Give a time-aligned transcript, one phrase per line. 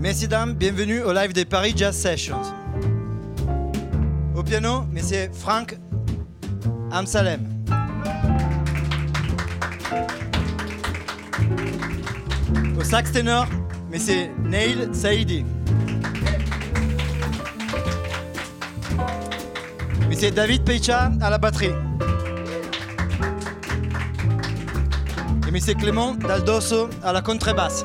[0.00, 2.40] Messieurs, dames, bienvenue au live des Paris Jazz Sessions.
[4.34, 5.76] Au piano, Monsieur Frank
[6.90, 7.46] Amsalem.
[12.78, 13.46] Au sax ténor,
[13.92, 15.44] Monsieur Neil Saidi.
[20.08, 21.74] Monsieur David Peicha à la batterie.
[25.46, 27.84] Et Monsieur Clément Daldoso à la contrebasse.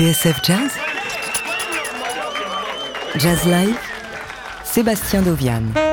[0.00, 0.70] TSF Jazz
[3.18, 3.76] Jazz Live
[4.64, 5.89] Sébastien Dovian.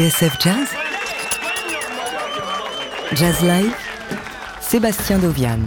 [0.00, 0.68] TSF Jazz
[3.12, 3.74] Jazz Live
[4.62, 5.60] Sébastien Dovian.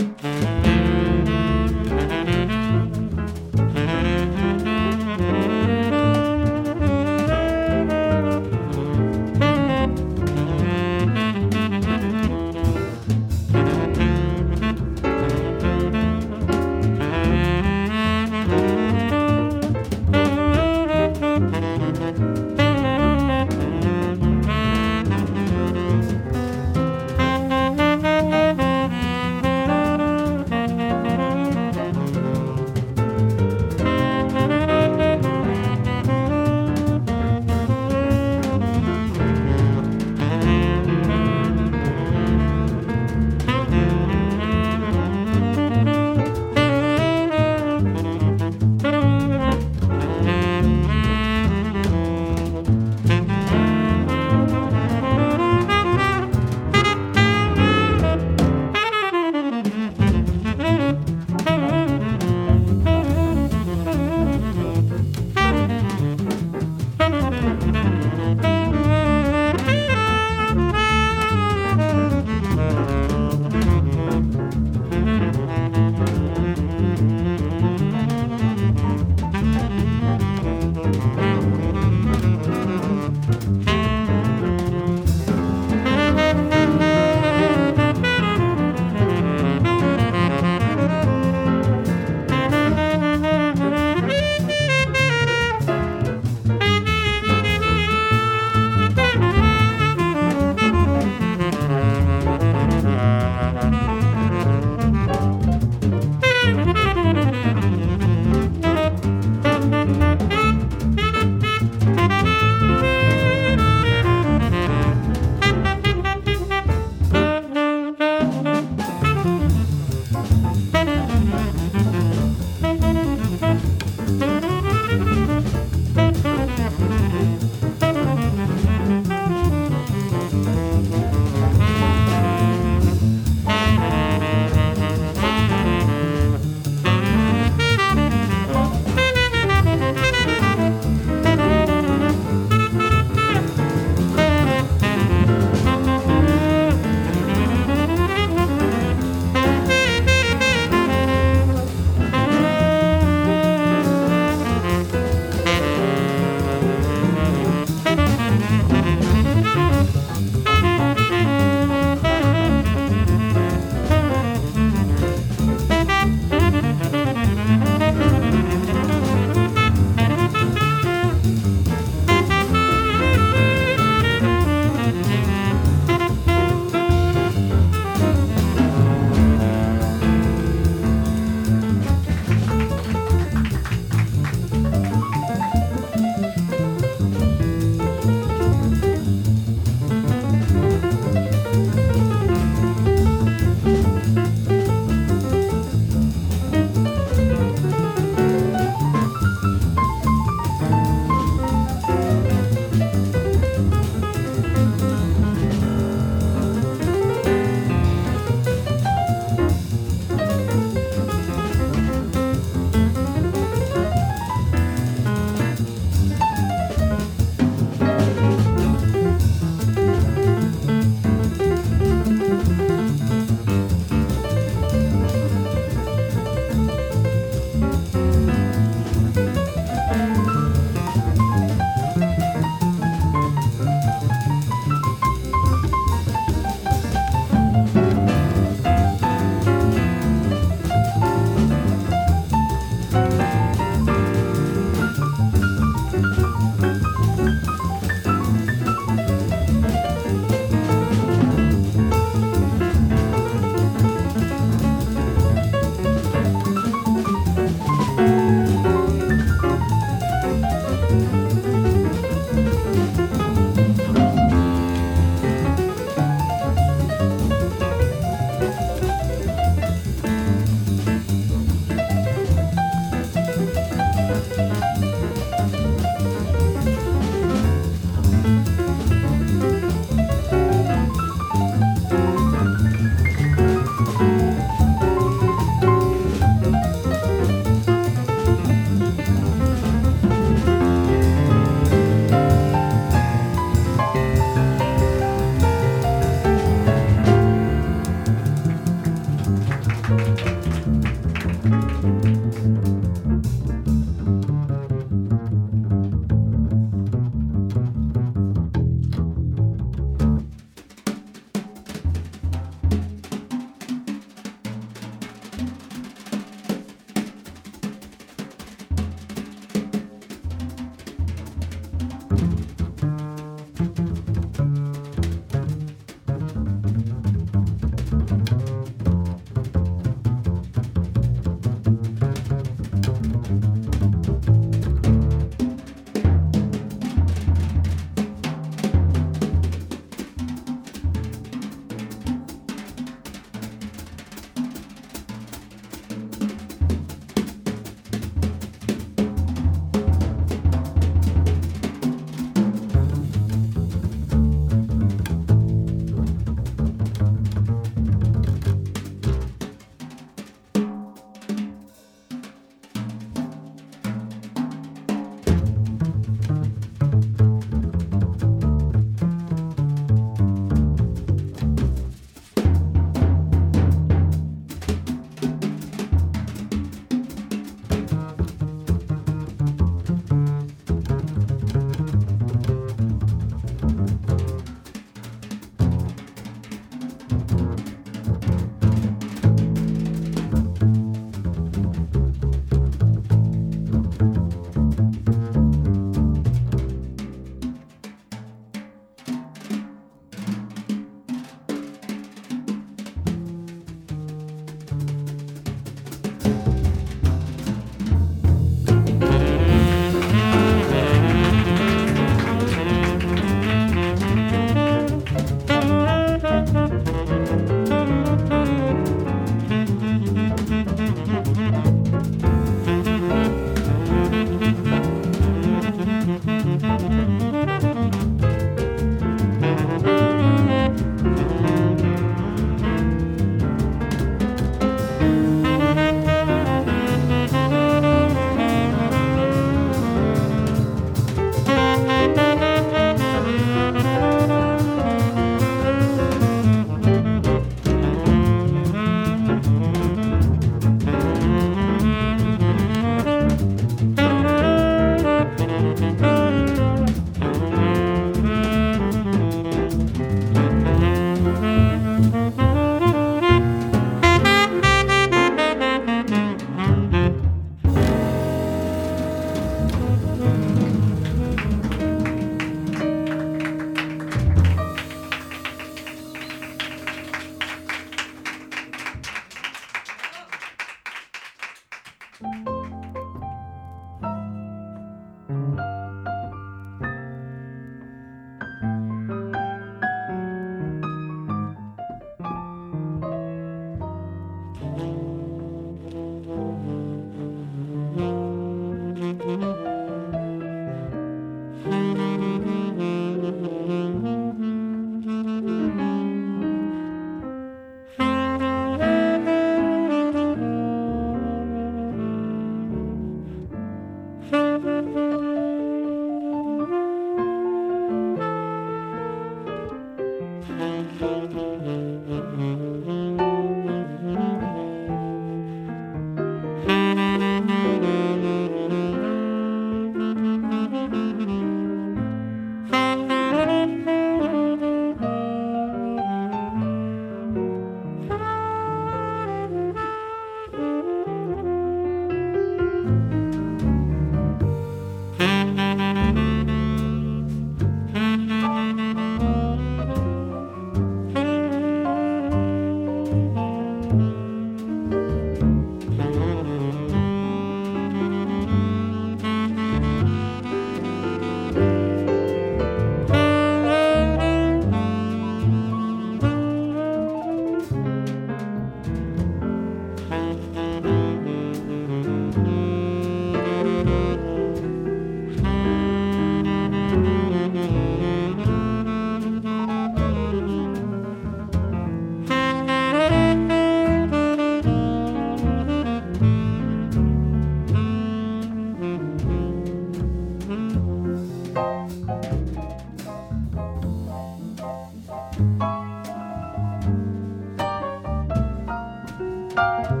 [599.57, 600.00] you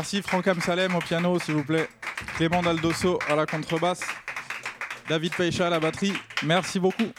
[0.00, 1.86] Merci Franck Amsalem au piano, s'il vous plaît.
[2.38, 4.00] Clément Daldosso à la contrebasse.
[5.10, 6.14] David Peicha à la batterie.
[6.42, 7.12] Merci beaucoup.